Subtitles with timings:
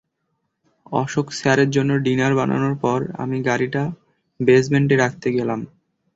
[0.93, 3.83] অশোক স্যারের জন্য ডিনার বানানোর পর, আমি গাড়িটা
[4.39, 5.59] বেজমেন্টে রাখতে গেলাম।